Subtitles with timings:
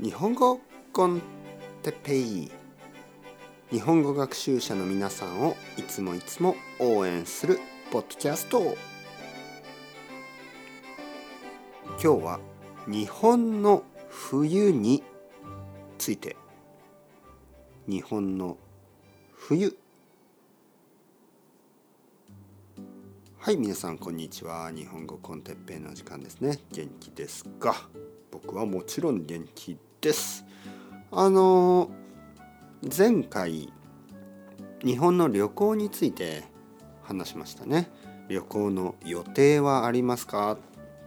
[0.00, 0.60] 日本語
[0.92, 1.22] コン
[1.84, 2.50] テペイ。
[3.70, 7.60] 日本語学習者の皆さんをいつもいつも応援する
[7.92, 8.76] ポッドキャスト。
[11.90, 12.40] 今日は
[12.88, 15.04] 日本の冬に
[15.96, 16.36] ついて。
[17.86, 18.56] 日本の
[19.32, 19.78] 冬。
[23.38, 24.72] はい皆さんこんにちは。
[24.72, 26.58] 日本語コンテッペイの時間ですね。
[26.72, 27.88] 元気ですか？
[28.46, 30.44] 僕はもちろん元気です。
[31.10, 31.90] あの
[32.96, 33.72] 前回
[34.84, 36.42] 日本の旅行について
[37.02, 37.90] 話しましたね。
[38.28, 40.58] 旅行の予定はありますか？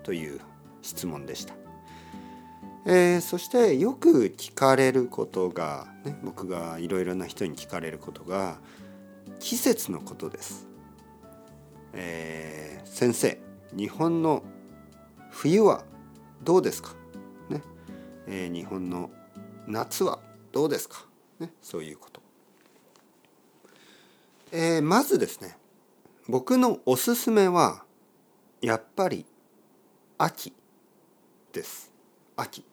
[0.02, 0.40] という
[0.82, 1.54] 質問でした、
[2.86, 8.58] えー、そしてよく聞かれることが、ね、僕がいろいろな人に聞かれることが
[9.40, 10.66] 季節のことです、
[11.94, 13.40] えー、先生
[13.76, 14.44] 日本の
[15.30, 15.84] 冬は
[16.44, 16.96] どうですか？
[18.28, 19.10] えー、日本の
[19.68, 20.20] 夏は
[20.52, 21.06] どうですか、
[21.40, 22.22] ね、そういうこと、
[24.52, 25.58] えー、まずですね
[26.28, 27.84] 僕のおすすめは
[28.62, 29.26] やっぱり
[30.18, 30.54] 秋
[31.54, 31.92] です。
[32.36, 32.66] 秋。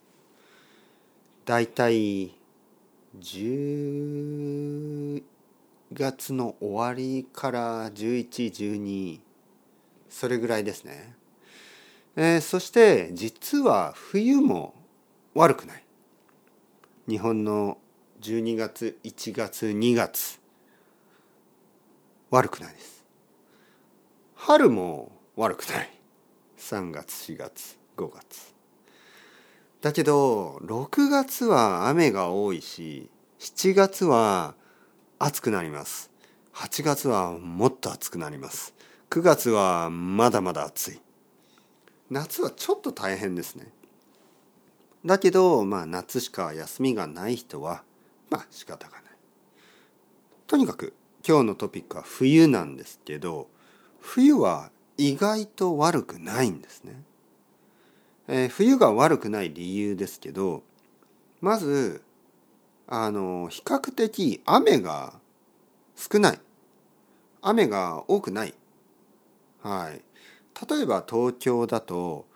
[1.44, 2.34] だいたい
[3.18, 5.22] 10
[5.92, 9.20] 月の終わりから1112
[10.08, 11.14] それぐらいですね、
[12.16, 14.74] えー、そして実は冬も
[15.34, 15.84] 悪くない。
[17.08, 17.78] 日本の
[18.20, 20.40] 12月1月2月
[22.30, 23.04] 悪くないです。
[24.36, 25.90] 春も悪くない。
[26.56, 28.55] 3月4月5月。
[29.80, 34.55] だけど6月は雨が多いし7月は
[35.18, 36.12] 暑くなります。
[36.55, 38.72] 8月はもっと暑くなります。
[39.10, 41.00] 9月はまだまだ暑い。
[42.08, 43.72] 夏はちょっと大変ですね。
[45.05, 47.83] だけど、まあ、夏しか休みがない人は、
[48.30, 49.02] まあ、仕方がない。
[50.46, 50.94] とにかく、
[51.27, 53.48] 今日のトピックは冬なんですけど、
[54.01, 57.02] 冬は意外と悪くないんですね。
[58.29, 60.62] えー、冬が悪くない理由ですけど、
[61.40, 62.02] まず、
[62.86, 65.14] あの、比較的雨が
[65.96, 66.40] 少ない。
[67.42, 68.55] 雨が多くない。
[69.62, 70.02] はい。
[70.68, 72.27] 例えば東京だと、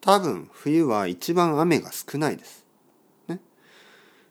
[0.00, 2.64] 多分冬は一番雨が少ないです。
[3.28, 3.40] ね。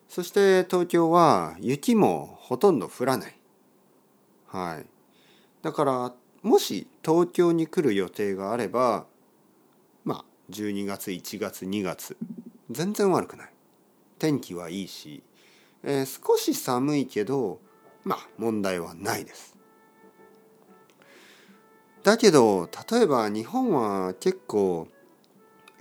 [0.07, 3.35] そして東京は雪もほとんど降らない。
[4.47, 4.85] はい。
[5.61, 9.05] だからもし東京に来る予定があれば
[10.03, 12.17] まあ12月1月2月
[12.71, 13.49] 全然悪くない。
[14.17, 15.21] 天気はいいし、
[15.83, 17.59] えー、少し寒いけど
[18.03, 19.55] まあ問題はないです。
[22.01, 24.87] だけど例えば日本は結構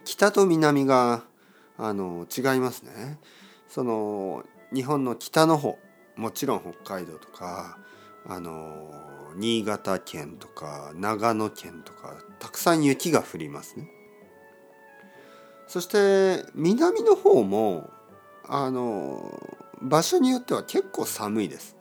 [0.08, 1.22] 北と南が
[1.76, 3.18] あの違いますね。
[3.68, 4.42] その
[4.72, 5.78] 日本の北の方
[6.16, 7.76] もちろん北海道とか
[8.26, 8.90] あの
[9.36, 13.90] 新潟県とか長野県とかたくさん雪が降りますね。
[15.66, 17.90] そして南の方も
[18.44, 19.38] あの
[19.82, 21.76] 場所によっては結構寒いです。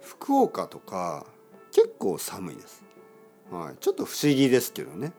[0.00, 1.24] 福岡とか
[1.70, 2.82] 結構寒いです。
[3.48, 5.12] はい、ちょっと不思議ですけどね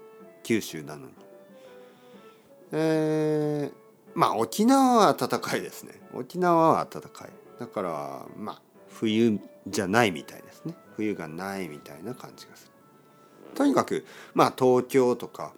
[0.44, 1.31] 九州なのに。
[2.72, 3.74] えー、
[4.14, 5.94] まあ沖縄は暖かいですね。
[6.14, 7.30] 沖縄は暖かい。
[7.60, 10.76] だからまあ冬じゃないみたいですね。
[10.96, 12.72] 冬がないみたいな感じがする。
[13.56, 15.54] とにかくまあ東京とか、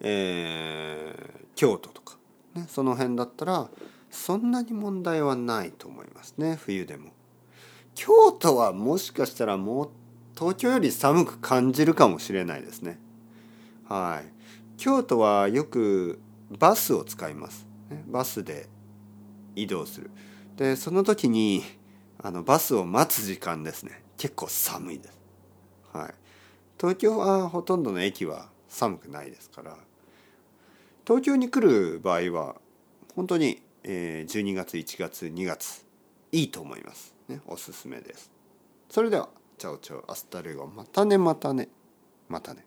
[0.00, 2.16] えー、京都とか、
[2.54, 3.68] ね、その辺だったら
[4.10, 6.58] そんなに問題はないと思いますね。
[6.60, 7.10] 冬でも。
[7.94, 9.90] 京都はもしかしたらもう
[10.36, 12.98] 東京より寒く感じるかもしれないですね。
[13.88, 14.36] はい。
[14.76, 16.20] 京都はよく
[16.50, 17.66] バスを使います。
[18.06, 18.68] バスで
[19.54, 20.10] 移動する。
[20.56, 21.62] でその時に
[22.18, 25.18] あのバスを待つ時間ですね結構寒いです。
[25.92, 26.14] はい、
[26.78, 29.76] 東京はほとんどの駅は寒くないですから
[31.06, 32.56] 東京に来る場合は
[33.14, 35.86] 本当に、え12月1月2月
[36.32, 37.14] いいと思います。
[37.28, 38.30] ね、おすすめです。
[38.90, 41.68] それでは ciao ciao hasta luego またねまたね
[42.28, 42.66] またね。